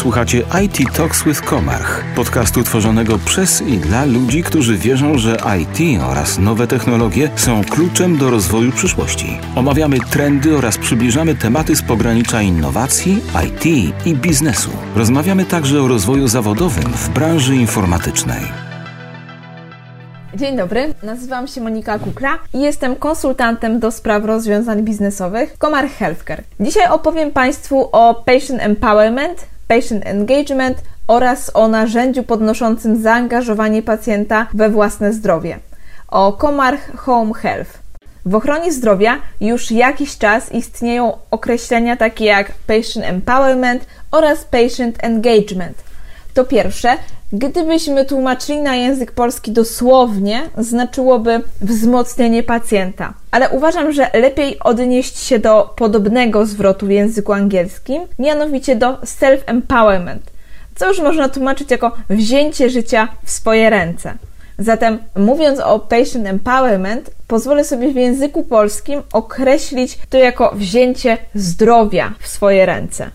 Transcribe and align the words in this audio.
Słuchacie 0.00 0.42
IT 0.64 0.96
Talks 0.96 1.24
with 1.24 1.40
Komarch, 1.40 2.04
podcastu 2.16 2.62
tworzonego 2.62 3.18
przez 3.18 3.62
i 3.62 3.78
dla 3.78 4.04
ludzi, 4.04 4.42
którzy 4.42 4.76
wierzą, 4.76 5.18
że 5.18 5.36
IT 5.60 6.02
oraz 6.02 6.38
nowe 6.38 6.66
technologie 6.66 7.30
są 7.36 7.64
kluczem 7.64 8.16
do 8.18 8.30
rozwoju 8.30 8.72
przyszłości. 8.72 9.38
Omawiamy 9.56 9.98
trendy 10.10 10.56
oraz 10.56 10.78
przybliżamy 10.78 11.34
tematy 11.34 11.76
z 11.76 11.82
pogranicza 11.82 12.42
innowacji, 12.42 13.22
IT 13.46 13.66
i 14.06 14.14
biznesu. 14.14 14.70
Rozmawiamy 14.96 15.44
także 15.44 15.82
o 15.82 15.88
rozwoju 15.88 16.28
zawodowym 16.28 16.92
w 16.92 17.08
branży 17.08 17.56
informatycznej. 17.56 18.40
Dzień 20.34 20.56
dobry, 20.56 20.94
nazywam 21.02 21.46
się 21.48 21.60
Monika 21.60 21.98
Kukra 21.98 22.38
i 22.54 22.60
jestem 22.60 22.96
konsultantem 22.96 23.80
do 23.80 23.90
spraw 23.90 24.24
rozwiązań 24.24 24.82
biznesowych 24.82 25.58
Komar 25.58 25.88
Healthcare. 25.88 26.42
Dzisiaj 26.60 26.88
opowiem 26.90 27.30
Państwu 27.30 27.88
o 27.92 28.22
Patient 28.26 28.62
Empowerment, 28.62 29.46
Patient 29.70 30.06
Engagement 30.06 30.78
oraz 31.06 31.50
o 31.54 31.68
narzędziu 31.68 32.22
podnoszącym 32.22 33.02
zaangażowanie 33.02 33.82
pacjenta 33.82 34.46
we 34.54 34.70
własne 34.70 35.12
zdrowie, 35.12 35.58
o 36.08 36.32
Comarch 36.32 36.96
Home 36.96 37.34
Health. 37.34 37.78
W 38.26 38.34
ochronie 38.34 38.72
zdrowia 38.72 39.18
już 39.40 39.70
jakiś 39.70 40.18
czas 40.18 40.52
istnieją 40.52 41.12
określenia 41.30 41.96
takie 41.96 42.24
jak 42.24 42.52
Patient 42.66 43.06
Empowerment 43.06 43.86
oraz 44.10 44.44
Patient 44.44 45.04
Engagement. 45.04 45.89
To 46.40 46.44
pierwsze, 46.44 46.96
gdybyśmy 47.32 48.04
tłumaczyli 48.04 48.60
na 48.60 48.76
język 48.76 49.12
polski 49.12 49.52
dosłownie, 49.52 50.42
znaczyłoby 50.58 51.40
wzmocnienie 51.60 52.42
pacjenta. 52.42 53.14
Ale 53.30 53.48
uważam, 53.50 53.92
że 53.92 54.10
lepiej 54.14 54.58
odnieść 54.58 55.18
się 55.18 55.38
do 55.38 55.74
podobnego 55.76 56.46
zwrotu 56.46 56.86
w 56.86 56.90
języku 56.90 57.32
angielskim, 57.32 58.02
mianowicie 58.18 58.76
do 58.76 58.92
self-empowerment, 58.92 60.20
co 60.74 60.88
już 60.88 61.00
można 61.00 61.28
tłumaczyć 61.28 61.70
jako 61.70 61.92
wzięcie 62.10 62.70
życia 62.70 63.08
w 63.24 63.30
swoje 63.30 63.70
ręce. 63.70 64.14
Zatem 64.58 64.98
mówiąc 65.16 65.60
o 65.60 65.78
patient 65.78 66.26
empowerment, 66.26 67.10
pozwolę 67.26 67.64
sobie 67.64 67.92
w 67.92 67.96
języku 67.96 68.44
polskim 68.44 69.02
określić 69.12 69.98
to 70.10 70.18
jako 70.18 70.52
wzięcie 70.54 71.18
zdrowia 71.34 72.12
w 72.20 72.28
swoje 72.28 72.66
ręce. 72.66 73.10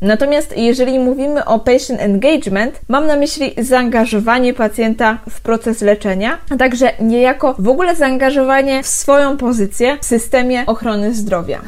Natomiast 0.00 0.56
jeżeli 0.56 0.98
mówimy 0.98 1.44
o 1.44 1.58
patient 1.58 2.00
engagement, 2.00 2.80
mam 2.88 3.06
na 3.06 3.16
myśli 3.16 3.54
zaangażowanie 3.58 4.54
pacjenta 4.54 5.18
w 5.30 5.40
proces 5.40 5.82
leczenia, 5.82 6.38
a 6.50 6.56
także 6.56 6.92
niejako 7.00 7.54
w 7.58 7.68
ogóle 7.68 7.96
zaangażowanie 7.96 8.82
w 8.82 8.86
swoją 8.86 9.36
pozycję 9.36 9.98
w 10.00 10.04
systemie 10.04 10.66
ochrony 10.66 11.14
zdrowia. 11.14 11.60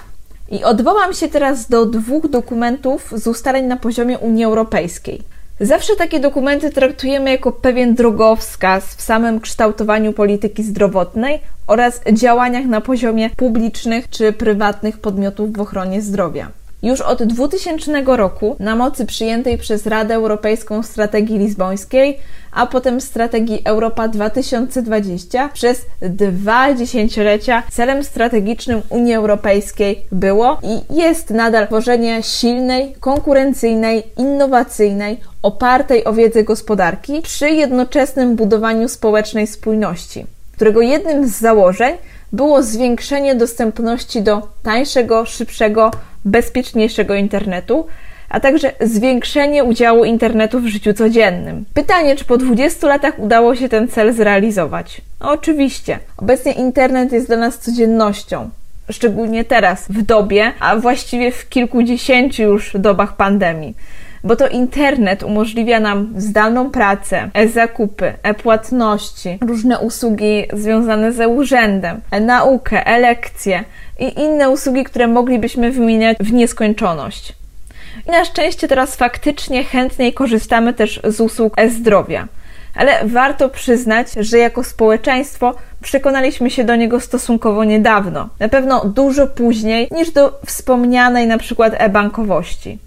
I 0.50 0.64
odwołam 0.64 1.12
się 1.12 1.28
teraz 1.28 1.68
do 1.68 1.86
dwóch 1.86 2.28
dokumentów 2.28 3.12
z 3.16 3.26
ustaleń 3.26 3.66
na 3.66 3.76
poziomie 3.76 4.18
Unii 4.18 4.44
Europejskiej. 4.44 5.22
Zawsze 5.60 5.96
takie 5.96 6.20
dokumenty 6.20 6.70
traktujemy 6.70 7.30
jako 7.30 7.52
pewien 7.52 7.94
drogowskaz 7.94 8.84
w 8.94 9.02
samym 9.02 9.40
kształtowaniu 9.40 10.12
polityki 10.12 10.62
zdrowotnej 10.62 11.40
oraz 11.66 12.00
działaniach 12.12 12.66
na 12.66 12.80
poziomie 12.80 13.30
publicznych 13.30 14.10
czy 14.10 14.32
prywatnych 14.32 14.98
podmiotów 14.98 15.52
w 15.52 15.60
ochronie 15.60 16.02
zdrowia. 16.02 16.50
Już 16.82 17.00
od 17.00 17.22
2000 17.22 18.02
roku, 18.06 18.56
na 18.58 18.76
mocy 18.76 19.06
przyjętej 19.06 19.58
przez 19.58 19.86
Radę 19.86 20.14
Europejską 20.14 20.82
Strategii 20.82 21.38
Lizbońskiej, 21.38 22.18
a 22.52 22.66
potem 22.66 23.00
Strategii 23.00 23.62
Europa 23.64 24.08
2020, 24.08 25.48
przez 25.48 25.86
dwa 26.02 26.74
dziesięciolecia 26.74 27.62
celem 27.70 28.04
strategicznym 28.04 28.82
Unii 28.88 29.14
Europejskiej 29.14 30.06
było 30.12 30.58
i 30.62 30.94
jest 30.96 31.30
nadal 31.30 31.66
tworzenie 31.66 32.22
silnej, 32.22 32.94
konkurencyjnej, 33.00 34.02
innowacyjnej, 34.16 35.20
opartej 35.42 36.04
o 36.04 36.12
wiedzę 36.12 36.44
gospodarki 36.44 37.22
przy 37.22 37.50
jednoczesnym 37.50 38.36
budowaniu 38.36 38.88
społecznej 38.88 39.46
spójności, 39.46 40.26
którego 40.56 40.80
jednym 40.80 41.28
z 41.28 41.38
założeń 41.38 41.94
było 42.32 42.62
zwiększenie 42.62 43.34
dostępności 43.34 44.22
do 44.22 44.48
tańszego, 44.62 45.26
szybszego, 45.26 45.90
bezpieczniejszego 46.24 47.14
internetu, 47.14 47.86
a 48.28 48.40
także 48.40 48.72
zwiększenie 48.80 49.64
udziału 49.64 50.04
internetu 50.04 50.60
w 50.60 50.66
życiu 50.66 50.94
codziennym. 50.94 51.64
Pytanie, 51.74 52.16
czy 52.16 52.24
po 52.24 52.36
20 52.36 52.86
latach 52.86 53.18
udało 53.18 53.56
się 53.56 53.68
ten 53.68 53.88
cel 53.88 54.12
zrealizować? 54.12 55.00
No, 55.20 55.30
oczywiście. 55.30 55.98
Obecnie 56.16 56.52
internet 56.52 57.12
jest 57.12 57.26
dla 57.26 57.36
nas 57.36 57.58
codziennością. 57.58 58.50
Szczególnie 58.90 59.44
teraz, 59.44 59.86
w 59.88 60.02
dobie, 60.02 60.52
a 60.60 60.76
właściwie 60.76 61.32
w 61.32 61.48
kilkudziesięciu 61.48 62.42
już 62.42 62.72
dobach 62.74 63.16
pandemii 63.16 63.74
bo 64.24 64.36
to 64.36 64.48
internet 64.48 65.22
umożliwia 65.22 65.80
nam 65.80 66.14
zdalną 66.16 66.70
pracę, 66.70 67.30
e-zakupy, 67.34 68.12
e-płatności, 68.22 69.38
różne 69.40 69.78
usługi 69.78 70.44
związane 70.52 71.12
ze 71.12 71.28
urzędem, 71.28 72.00
e-naukę, 72.10 72.86
e-lekcje 72.86 73.64
i 73.98 74.20
inne 74.20 74.50
usługi, 74.50 74.84
które 74.84 75.06
moglibyśmy 75.06 75.70
wymieniać 75.70 76.18
w 76.20 76.32
nieskończoność. 76.32 77.32
I 78.06 78.10
na 78.10 78.24
szczęście 78.24 78.68
teraz 78.68 78.96
faktycznie 78.96 79.64
chętniej 79.64 80.12
korzystamy 80.12 80.72
też 80.72 81.00
z 81.04 81.20
usług 81.20 81.52
e-zdrowia. 81.56 82.28
Ale 82.74 83.04
warto 83.04 83.48
przyznać, 83.48 84.06
że 84.16 84.38
jako 84.38 84.64
społeczeństwo 84.64 85.54
przekonaliśmy 85.82 86.50
się 86.50 86.64
do 86.64 86.76
niego 86.76 87.00
stosunkowo 87.00 87.64
niedawno. 87.64 88.28
Na 88.38 88.48
pewno 88.48 88.84
dużo 88.84 89.26
później 89.26 89.88
niż 89.90 90.10
do 90.10 90.40
wspomnianej 90.46 91.26
na 91.26 91.38
przykład 91.38 91.74
e-bankowości. 91.76 92.78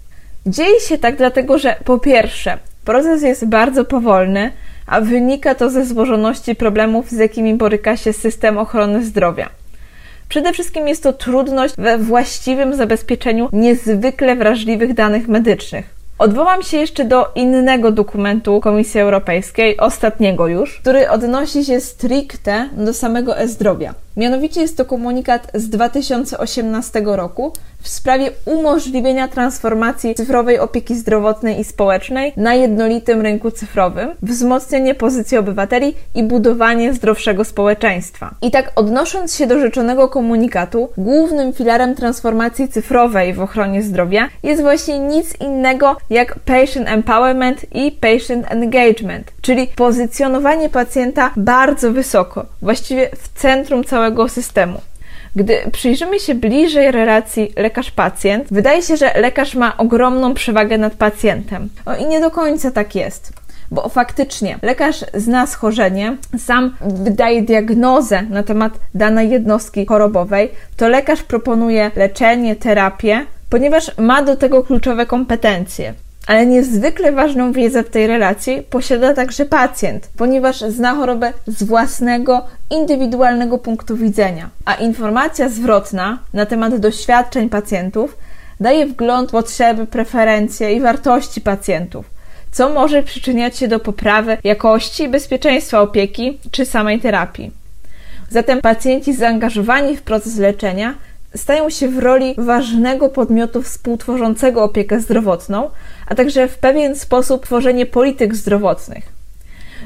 Dzieje 0.46 0.80
się 0.80 0.98
tak 0.98 1.16
dlatego, 1.16 1.58
że 1.58 1.76
po 1.84 1.98
pierwsze, 1.98 2.58
proces 2.84 3.22
jest 3.22 3.46
bardzo 3.46 3.84
powolny, 3.84 4.50
a 4.86 5.00
wynika 5.00 5.54
to 5.54 5.70
ze 5.70 5.84
złożoności 5.84 6.54
problemów, 6.54 7.10
z 7.10 7.18
jakimi 7.18 7.54
boryka 7.54 7.96
się 7.96 8.12
system 8.12 8.58
ochrony 8.58 9.04
zdrowia. 9.04 9.48
Przede 10.28 10.52
wszystkim 10.52 10.88
jest 10.88 11.02
to 11.02 11.12
trudność 11.12 11.74
we 11.78 11.98
właściwym 11.98 12.74
zabezpieczeniu 12.74 13.48
niezwykle 13.52 14.36
wrażliwych 14.36 14.94
danych 14.94 15.28
medycznych. 15.28 15.94
Odwołam 16.18 16.62
się 16.62 16.76
jeszcze 16.76 17.04
do 17.04 17.32
innego 17.34 17.90
dokumentu 17.90 18.60
Komisji 18.60 19.00
Europejskiej, 19.00 19.76
ostatniego 19.76 20.46
już, 20.46 20.78
który 20.78 21.10
odnosi 21.10 21.64
się 21.64 21.80
stricte 21.80 22.68
do 22.72 22.94
samego 22.94 23.38
e-zdrowia. 23.38 23.94
Mianowicie 24.16 24.60
jest 24.60 24.76
to 24.76 24.84
komunikat 24.84 25.50
z 25.54 25.68
2018 25.68 27.02
roku 27.04 27.52
w 27.84 27.88
sprawie 27.88 28.30
umożliwienia 28.44 29.28
transformacji 29.28 30.14
cyfrowej 30.14 30.58
opieki 30.58 30.94
zdrowotnej 30.96 31.60
i 31.60 31.64
społecznej 31.64 32.32
na 32.36 32.54
jednolitym 32.54 33.20
rynku 33.20 33.50
cyfrowym, 33.50 34.10
wzmocnienie 34.22 34.94
pozycji 34.94 35.38
obywateli 35.38 35.94
i 36.14 36.22
budowanie 36.22 36.94
zdrowszego 36.94 37.44
społeczeństwa. 37.44 38.34
I 38.42 38.50
tak 38.50 38.72
odnosząc 38.76 39.36
się 39.36 39.46
do 39.46 39.60
rzeczonego 39.60 40.08
komunikatu, 40.08 40.88
głównym 40.96 41.52
filarem 41.52 41.94
transformacji 41.94 42.68
cyfrowej 42.68 43.34
w 43.34 43.40
ochronie 43.40 43.82
zdrowia 43.82 44.28
jest 44.42 44.62
właśnie 44.62 44.98
nic 44.98 45.40
innego 45.40 45.96
jak 46.10 46.38
patient 46.38 46.88
empowerment 46.88 47.74
i 47.74 47.92
patient 47.92 48.46
engagement, 48.48 49.32
czyli 49.40 49.66
pozycjonowanie 49.76 50.68
pacjenta 50.68 51.30
bardzo 51.36 51.92
wysoko, 51.92 52.46
właściwie 52.62 53.10
w 53.16 53.40
centrum 53.40 53.84
całego 53.84 54.28
systemu. 54.28 54.80
Gdy 55.36 55.70
przyjrzymy 55.72 56.20
się 56.20 56.34
bliżej 56.34 56.90
relacji 56.90 57.52
lekarz-pacjent, 57.56 58.44
wydaje 58.50 58.82
się, 58.82 58.96
że 58.96 59.12
lekarz 59.20 59.54
ma 59.54 59.76
ogromną 59.76 60.34
przewagę 60.34 60.78
nad 60.78 60.94
pacjentem. 60.94 61.68
O 61.86 61.94
i 61.94 62.06
nie 62.06 62.20
do 62.20 62.30
końca 62.30 62.70
tak 62.70 62.94
jest. 62.94 63.32
Bo 63.70 63.88
faktycznie 63.88 64.58
lekarz 64.62 65.04
zna 65.14 65.46
schorzenie, 65.46 66.16
sam 66.38 66.76
wydaje 66.80 67.42
diagnozę 67.42 68.22
na 68.22 68.42
temat 68.42 68.72
danej 68.94 69.30
jednostki 69.30 69.86
chorobowej, 69.86 70.50
to 70.76 70.88
lekarz 70.88 71.22
proponuje 71.22 71.90
leczenie, 71.96 72.56
terapię, 72.56 73.26
ponieważ 73.50 73.98
ma 73.98 74.22
do 74.22 74.36
tego 74.36 74.64
kluczowe 74.64 75.06
kompetencje. 75.06 75.94
Ale 76.26 76.46
niezwykle 76.46 77.12
ważną 77.12 77.52
wiedzę 77.52 77.82
w 77.82 77.90
tej 77.90 78.06
relacji 78.06 78.62
posiada 78.70 79.14
także 79.14 79.44
pacjent, 79.44 80.10
ponieważ 80.16 80.60
zna 80.60 80.94
chorobę 80.94 81.32
z 81.46 81.62
własnego, 81.62 82.46
indywidualnego 82.70 83.58
punktu 83.58 83.96
widzenia. 83.96 84.50
A 84.64 84.74
informacja 84.74 85.48
zwrotna 85.48 86.18
na 86.32 86.46
temat 86.46 86.76
doświadczeń 86.76 87.48
pacjentów 87.48 88.16
daje 88.60 88.86
wgląd 88.86 89.28
w 89.28 89.32
potrzeby, 89.32 89.86
preferencje 89.86 90.72
i 90.72 90.80
wartości 90.80 91.40
pacjentów, 91.40 92.10
co 92.52 92.68
może 92.68 93.02
przyczyniać 93.02 93.56
się 93.56 93.68
do 93.68 93.80
poprawy 93.80 94.38
jakości 94.44 95.02
i 95.02 95.08
bezpieczeństwa 95.08 95.80
opieki 95.80 96.38
czy 96.50 96.64
samej 96.66 97.00
terapii. 97.00 97.50
Zatem 98.30 98.60
pacjenci 98.60 99.14
zaangażowani 99.14 99.96
w 99.96 100.02
proces 100.02 100.38
leczenia 100.38 100.94
stają 101.36 101.70
się 101.70 101.88
w 101.88 101.98
roli 101.98 102.34
ważnego 102.38 103.08
podmiotu 103.08 103.62
współtworzącego 103.62 104.62
opiekę 104.62 105.00
zdrowotną, 105.00 105.70
a 106.06 106.14
także 106.14 106.48
w 106.48 106.58
pewien 106.58 106.96
sposób 106.96 107.44
tworzenie 107.44 107.86
polityk 107.86 108.34
zdrowotnych. 108.34 109.14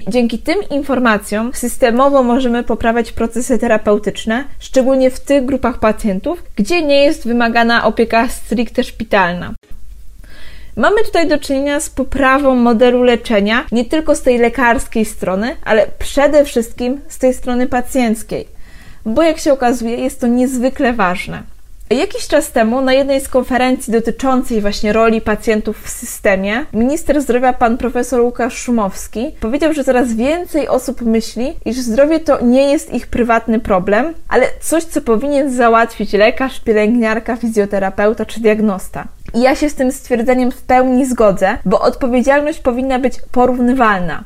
Dzięki 0.09 0.39
tym 0.39 0.57
informacjom 0.71 1.55
systemowo 1.55 2.23
możemy 2.23 2.63
poprawiać 2.63 3.13
procesy 3.13 3.59
terapeutyczne, 3.59 4.45
szczególnie 4.59 5.11
w 5.11 5.21
tych 5.21 5.45
grupach 5.45 5.79
pacjentów, 5.79 6.43
gdzie 6.57 6.83
nie 6.83 7.05
jest 7.05 7.27
wymagana 7.27 7.85
opieka 7.85 8.29
stricte 8.29 8.85
szpitalna. 8.85 9.55
Mamy 10.77 11.05
tutaj 11.05 11.29
do 11.29 11.39
czynienia 11.39 11.81
z 11.81 11.91
poprawą 11.91 12.55
modelu 12.55 13.03
leczenia, 13.03 13.65
nie 13.73 13.85
tylko 13.85 14.15
z 14.15 14.23
tej 14.23 14.39
lekarskiej 14.39 15.05
strony, 15.05 15.57
ale 15.65 15.87
przede 15.99 16.45
wszystkim 16.45 17.01
z 17.09 17.19
tej 17.19 17.35
strony 17.35 17.67
pacjenckiej, 17.67 18.49
bo 19.09 19.23
jak 19.23 19.39
się 19.39 19.53
okazuje, 19.53 19.97
jest 19.97 20.21
to 20.21 20.27
niezwykle 20.27 20.93
ważne. 20.93 21.43
Jakiś 21.91 22.29
czas 22.29 22.53
temu 22.53 22.81
na 22.81 22.93
jednej 22.93 23.21
z 23.21 23.29
konferencji 23.29 23.93
dotyczącej 23.93 24.61
właśnie 24.61 24.93
roli 24.93 25.21
pacjentów 25.21 25.83
w 25.83 25.89
systemie, 25.89 26.67
minister 26.73 27.23
zdrowia 27.23 27.53
pan 27.53 27.79
profesor 27.79 28.21
Łukasz 28.21 28.57
Szumowski 28.57 29.33
powiedział, 29.41 29.73
że 29.73 29.85
coraz 29.85 30.13
więcej 30.13 30.69
osób 30.69 31.03
myśli, 31.03 31.55
iż 31.65 31.77
zdrowie 31.77 32.21
to 32.21 32.45
nie 32.45 32.73
jest 32.73 32.95
ich 32.95 33.07
prywatny 33.07 33.61
problem, 33.61 34.15
ale 34.29 34.47
coś, 34.61 34.85
co 34.85 35.01
powinien 35.01 35.53
załatwić 35.53 36.13
lekarz, 36.13 36.61
pielęgniarka, 36.61 37.37
fizjoterapeuta 37.37 38.27
czy 38.27 38.41
diagnosta. 38.41 39.05
I 39.35 39.41
ja 39.41 39.55
się 39.55 39.71
z 39.71 39.75
tym 39.75 39.93
stwierdzeniem 39.93 40.51
w 40.51 40.63
pełni 40.63 41.07
zgodzę, 41.07 41.59
bo 41.65 41.81
odpowiedzialność 41.81 42.59
powinna 42.59 42.99
być 42.99 43.15
porównywalna 43.33 44.25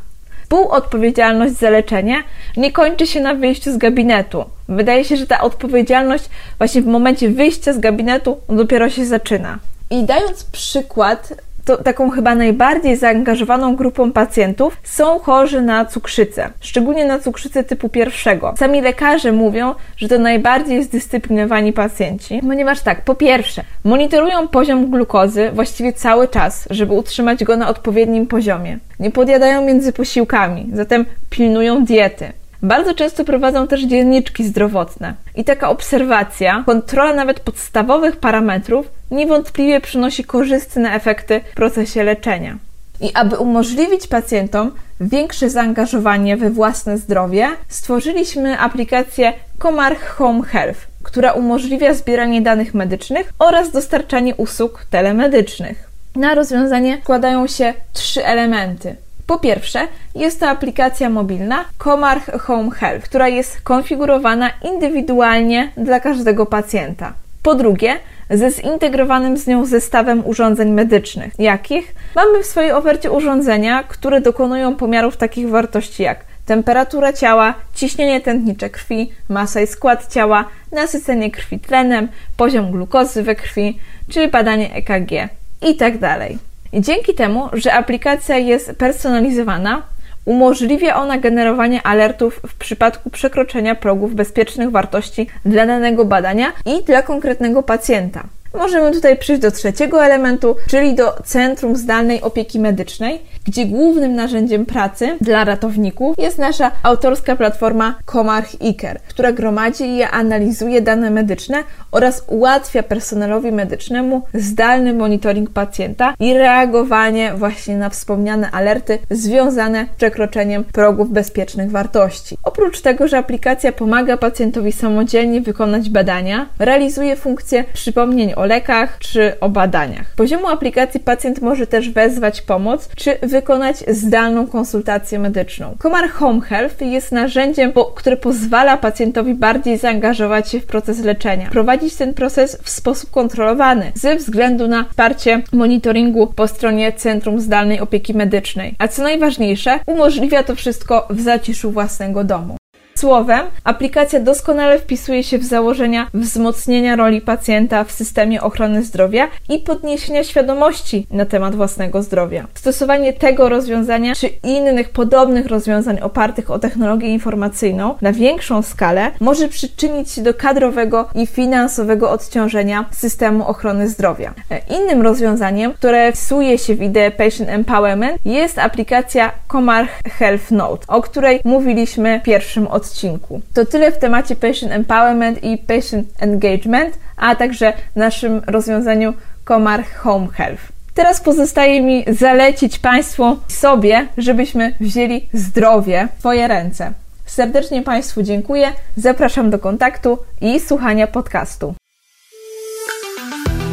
współodpowiedzialność 0.52 1.54
za 1.54 1.70
leczenie 1.70 2.22
nie 2.56 2.72
kończy 2.72 3.06
się 3.06 3.20
na 3.20 3.34
wyjściu 3.34 3.72
z 3.72 3.76
gabinetu. 3.76 4.44
Wydaje 4.68 5.04
się, 5.04 5.16
że 5.16 5.26
ta 5.26 5.40
odpowiedzialność 5.40 6.24
właśnie 6.58 6.82
w 6.82 6.86
momencie 6.86 7.28
wyjścia 7.28 7.72
z 7.72 7.78
gabinetu 7.78 8.40
dopiero 8.48 8.90
się 8.90 9.06
zaczyna. 9.06 9.58
I 9.90 10.04
dając 10.04 10.44
przykład 10.44 11.34
to 11.64 11.76
taką 11.76 12.10
chyba 12.10 12.34
najbardziej 12.34 12.96
zaangażowaną 12.96 13.76
grupą 13.76 14.12
pacjentów 14.12 14.76
są 14.82 15.18
chorzy 15.18 15.62
na 15.62 15.84
cukrzycę, 15.84 16.50
szczególnie 16.60 17.04
na 17.04 17.18
cukrzycę 17.18 17.64
typu 17.64 17.88
pierwszego. 17.88 18.54
Sami 18.58 18.80
lekarze 18.80 19.32
mówią, 19.32 19.74
że 19.96 20.08
to 20.08 20.18
najbardziej 20.18 20.84
zdyscyplinowani 20.84 21.72
pacjenci, 21.72 22.40
ponieważ 22.42 22.80
tak, 22.80 23.04
po 23.04 23.14
pierwsze, 23.14 23.64
monitorują 23.84 24.48
poziom 24.48 24.90
glukozy 24.90 25.50
właściwie 25.54 25.92
cały 25.92 26.28
czas, 26.28 26.68
żeby 26.70 26.92
utrzymać 26.92 27.44
go 27.44 27.56
na 27.56 27.68
odpowiednim 27.68 28.26
poziomie. 28.26 28.78
Nie 29.00 29.10
podjadają 29.10 29.64
między 29.64 29.92
posiłkami, 29.92 30.70
zatem 30.72 31.04
pilnują 31.30 31.84
diety. 31.84 32.41
Bardzo 32.62 32.94
często 32.94 33.24
prowadzą 33.24 33.66
też 33.66 33.82
dzienniczki 33.82 34.44
zdrowotne. 34.44 35.14
I 35.36 35.44
taka 35.44 35.70
obserwacja, 35.70 36.62
kontrola 36.66 37.14
nawet 37.14 37.40
podstawowych 37.40 38.16
parametrów 38.16 38.86
niewątpliwie 39.10 39.80
przynosi 39.80 40.24
korzystne 40.24 40.92
efekty 40.92 41.40
w 41.52 41.54
procesie 41.54 42.02
leczenia. 42.02 42.58
I 43.00 43.10
aby 43.14 43.38
umożliwić 43.38 44.06
pacjentom 44.06 44.70
większe 45.00 45.50
zaangażowanie 45.50 46.36
we 46.36 46.50
własne 46.50 46.98
zdrowie, 46.98 47.48
stworzyliśmy 47.68 48.58
aplikację 48.58 49.32
Comarch 49.58 50.06
Home 50.06 50.42
Health, 50.42 50.80
która 51.02 51.32
umożliwia 51.32 51.94
zbieranie 51.94 52.42
danych 52.42 52.74
medycznych 52.74 53.32
oraz 53.38 53.70
dostarczanie 53.70 54.34
usług 54.34 54.84
telemedycznych. 54.90 55.90
Na 56.16 56.34
rozwiązanie 56.34 56.98
składają 57.02 57.46
się 57.46 57.74
trzy 57.92 58.26
elementy. 58.26 58.96
Po 59.26 59.38
pierwsze, 59.38 59.88
jest 60.14 60.40
to 60.40 60.48
aplikacja 60.48 61.10
mobilna 61.10 61.64
Comarch 61.84 62.40
Home 62.40 62.70
Health, 62.70 63.04
która 63.04 63.28
jest 63.28 63.60
konfigurowana 63.60 64.50
indywidualnie 64.64 65.72
dla 65.76 66.00
każdego 66.00 66.46
pacjenta. 66.46 67.12
Po 67.42 67.54
drugie, 67.54 67.96
ze 68.30 68.50
zintegrowanym 68.50 69.36
z 69.36 69.46
nią 69.46 69.66
zestawem 69.66 70.26
urządzeń 70.26 70.70
medycznych. 70.70 71.32
Jakich? 71.38 71.94
Mamy 72.16 72.42
w 72.42 72.46
swojej 72.46 72.72
ofercie 72.72 73.10
urządzenia, 73.10 73.82
które 73.82 74.20
dokonują 74.20 74.76
pomiarów 74.76 75.16
takich 75.16 75.48
wartości 75.48 76.02
jak 76.02 76.24
temperatura 76.46 77.12
ciała, 77.12 77.54
ciśnienie 77.74 78.20
tętnicze 78.20 78.70
krwi, 78.70 79.12
masa 79.28 79.60
i 79.60 79.66
skład 79.66 80.12
ciała, 80.12 80.44
nasycenie 80.72 81.30
krwi 81.30 81.60
tlenem, 81.60 82.08
poziom 82.36 82.70
glukozy 82.70 83.22
we 83.22 83.34
krwi, 83.34 83.78
czy 84.08 84.28
badanie 84.28 84.74
EKG 84.74 85.28
itd. 85.62 86.28
I 86.72 86.80
dzięki 86.80 87.14
temu, 87.14 87.48
że 87.52 87.72
aplikacja 87.72 88.36
jest 88.38 88.72
personalizowana, 88.78 89.82
umożliwia 90.24 90.96
ona 90.96 91.18
generowanie 91.18 91.82
alertów 91.82 92.40
w 92.48 92.54
przypadku 92.54 93.10
przekroczenia 93.10 93.74
progów 93.74 94.14
bezpiecznych 94.14 94.70
wartości 94.70 95.26
dla 95.44 95.66
danego 95.66 96.04
badania 96.04 96.52
i 96.66 96.84
dla 96.84 97.02
konkretnego 97.02 97.62
pacjenta. 97.62 98.24
Możemy 98.54 98.92
tutaj 98.92 99.18
przejść 99.18 99.42
do 99.42 99.50
trzeciego 99.50 100.04
elementu, 100.04 100.56
czyli 100.70 100.94
do 100.94 101.14
Centrum 101.24 101.76
Zdalnej 101.76 102.20
Opieki 102.20 102.60
Medycznej, 102.60 103.22
gdzie 103.44 103.66
głównym 103.66 104.14
narzędziem 104.14 104.66
pracy 104.66 105.16
dla 105.20 105.44
ratowników 105.44 106.16
jest 106.18 106.38
nasza 106.38 106.70
autorska 106.82 107.36
platforma 107.36 107.94
Comarch 108.12 108.54
Iker, 108.60 109.00
która 109.08 109.32
gromadzi 109.32 109.96
i 109.96 110.02
analizuje 110.02 110.80
dane 110.80 111.10
medyczne 111.10 111.56
oraz 111.90 112.24
ułatwia 112.26 112.82
personelowi 112.82 113.52
medycznemu 113.52 114.22
zdalny 114.34 114.92
monitoring 114.92 115.50
pacjenta 115.50 116.14
i 116.20 116.34
reagowanie 116.34 117.32
właśnie 117.34 117.76
na 117.76 117.90
wspomniane 117.90 118.50
alerty 118.50 118.98
związane 119.10 119.86
z 119.94 119.96
przekroczeniem 119.96 120.64
progów 120.64 121.10
bezpiecznych 121.10 121.70
wartości. 121.70 122.38
Oprócz 122.42 122.80
tego, 122.80 123.08
że 123.08 123.18
aplikacja 123.18 123.72
pomaga 123.72 124.16
pacjentowi 124.16 124.72
samodzielnie 124.72 125.40
wykonać 125.40 125.90
badania, 125.90 126.46
realizuje 126.58 127.16
funkcję 127.16 127.64
przypomnień 127.74 128.32
o 128.36 128.41
lekach 128.46 128.98
czy 128.98 129.40
o 129.40 129.48
badaniach. 129.48 130.12
Z 130.12 130.16
poziomu 130.16 130.48
aplikacji 130.48 131.00
pacjent 131.00 131.40
może 131.40 131.66
też 131.66 131.90
wezwać 131.90 132.42
pomoc 132.42 132.88
czy 132.96 133.18
wykonać 133.22 133.76
zdalną 133.88 134.46
konsultację 134.46 135.18
medyczną. 135.18 135.76
Komar 135.78 136.10
Home 136.10 136.40
Health 136.40 136.80
jest 136.80 137.12
narzędziem, 137.12 137.72
które 137.94 138.16
pozwala 138.16 138.76
pacjentowi 138.76 139.34
bardziej 139.34 139.78
zaangażować 139.78 140.50
się 140.50 140.60
w 140.60 140.66
proces 140.66 141.04
leczenia. 141.04 141.50
Prowadzić 141.50 141.96
ten 141.96 142.14
proces 142.14 142.58
w 142.62 142.70
sposób 142.70 143.10
kontrolowany 143.10 143.92
ze 143.94 144.16
względu 144.16 144.68
na 144.68 144.84
wsparcie 144.84 145.42
monitoringu 145.52 146.26
po 146.26 146.48
stronie 146.48 146.92
Centrum 146.92 147.40
Zdalnej 147.40 147.80
Opieki 147.80 148.14
Medycznej. 148.14 148.74
A 148.78 148.88
co 148.88 149.02
najważniejsze, 149.02 149.78
umożliwia 149.86 150.42
to 150.42 150.54
wszystko 150.54 151.06
w 151.10 151.20
zaciszu 151.20 151.70
własnego 151.70 152.24
domu. 152.24 152.61
Słowem, 153.02 153.46
aplikacja 153.64 154.20
doskonale 154.20 154.78
wpisuje 154.78 155.22
się 155.22 155.38
w 155.38 155.44
założenia 155.44 156.06
wzmocnienia 156.14 156.96
roli 156.96 157.20
pacjenta 157.20 157.84
w 157.84 157.92
systemie 157.92 158.42
ochrony 158.42 158.82
zdrowia 158.82 159.28
i 159.48 159.58
podniesienia 159.58 160.24
świadomości 160.24 161.06
na 161.10 161.26
temat 161.26 161.54
własnego 161.54 162.02
zdrowia. 162.02 162.46
Stosowanie 162.54 163.12
tego 163.12 163.48
rozwiązania 163.48 164.14
czy 164.14 164.26
innych 164.26 164.90
podobnych 164.90 165.46
rozwiązań 165.46 166.00
opartych 166.00 166.50
o 166.50 166.58
technologię 166.58 167.08
informacyjną 167.08 167.94
na 168.02 168.12
większą 168.12 168.62
skalę 168.62 169.10
może 169.20 169.48
przyczynić 169.48 170.10
się 170.10 170.22
do 170.22 170.34
kadrowego 170.34 171.08
i 171.14 171.26
finansowego 171.26 172.10
odciążenia 172.10 172.84
systemu 172.90 173.48
ochrony 173.48 173.88
zdrowia. 173.88 174.34
Innym 174.80 175.02
rozwiązaniem, 175.02 175.72
które 175.72 176.12
wpisuje 176.12 176.58
się 176.58 176.74
w 176.74 176.82
ideę 176.82 177.10
Patient 177.10 177.50
Empowerment 177.50 178.18
jest 178.24 178.58
aplikacja 178.58 179.32
Comarch 179.52 179.90
Health 180.18 180.50
Note, 180.50 180.86
o 180.88 181.02
której 181.02 181.40
mówiliśmy 181.44 182.20
w 182.20 182.22
pierwszym 182.24 182.66
odcinku 182.66 182.91
odcinku. 182.92 183.40
To 183.54 183.66
tyle 183.66 183.92
w 183.92 183.98
temacie 183.98 184.36
Patient 184.36 184.72
Empowerment 184.72 185.44
i 185.44 185.58
Patient 185.58 186.08
Engagement, 186.18 186.98
a 187.16 187.36
także 187.36 187.72
naszym 187.96 188.42
rozwiązaniu 188.46 189.14
Comarch 189.48 189.96
Home 189.96 190.26
Health. 190.28 190.62
Teraz 190.94 191.20
pozostaje 191.20 191.82
mi 191.82 192.04
zalecić 192.08 192.78
Państwu 192.78 193.36
sobie, 193.48 194.08
żebyśmy 194.18 194.74
wzięli 194.80 195.28
zdrowie 195.32 196.08
w 196.16 196.18
swoje 196.18 196.48
ręce. 196.48 196.92
Serdecznie 197.26 197.82
Państwu 197.82 198.22
dziękuję, 198.22 198.72
zapraszam 198.96 199.50
do 199.50 199.58
kontaktu 199.58 200.18
i 200.40 200.60
słuchania 200.60 201.06
podcastu. 201.06 201.74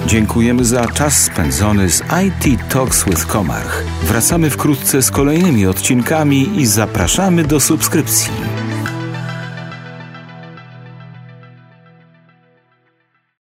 Dziękujemy 0.06 0.66
za 0.66 0.88
czas 0.88 1.24
spędzony 1.24 1.90
z 1.90 2.02
IT 2.02 2.60
Talks 2.74 3.06
with 3.06 3.26
Komarch. 3.26 3.84
Wracamy 4.04 4.50
wkrótce 4.50 5.02
z 5.02 5.12
kolejnymi 5.12 5.66
odcinkami 5.66 6.60
i 6.60 6.66
zapraszamy 6.66 7.44
do 7.44 7.60
subskrypcji. 7.60 8.59